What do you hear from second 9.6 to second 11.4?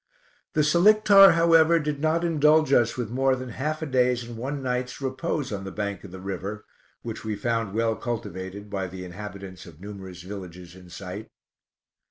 of numerous villages in sight.